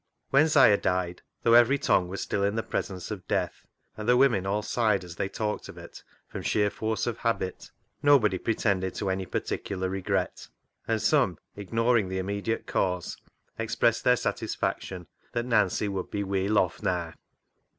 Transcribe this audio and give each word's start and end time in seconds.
When 0.31 0.47
'Siah 0.47 0.77
died, 0.81 1.21
though 1.43 1.53
every 1.53 1.77
tongue 1.77 2.07
was 2.07 2.21
still 2.21 2.43
in 2.43 2.55
the 2.55 2.63
presence 2.63 3.11
of 3.11 3.27
death, 3.27 3.67
and 3.95 4.09
the 4.09 4.17
women 4.17 4.47
all 4.47 4.63
sighed 4.63 5.03
as 5.03 5.15
they 5.17 5.29
talked 5.29 5.69
of 5.69 5.77
it, 5.77 6.01
from 6.27 6.41
sheer 6.41 6.71
force 6.71 7.05
of 7.05 7.19
habit, 7.19 7.69
nobody 8.01 8.39
pretended 8.39 8.95
to 8.95 9.11
any 9.11 9.27
particular 9.27 9.89
regret, 9.89 10.47
and 10.87 11.03
some, 11.03 11.37
ignoring 11.55 12.09
the 12.09 12.17
immediate 12.17 12.65
cause, 12.65 13.17
expressed 13.59 14.03
their 14.03 14.15
satisfaction 14.15 15.05
that 15.33 15.45
Nancy 15.45 15.87
would 15.87 16.09
be" 16.09 16.23
weel 16.33 16.57
off 16.57 16.81
naa." 16.81 17.11